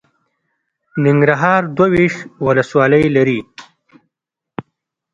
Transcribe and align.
ننګرهار 1.05 1.61
دوه 1.75 1.87
ویشت 1.93 2.19
ولسوالۍ 2.45 3.05
لري. 3.15 3.39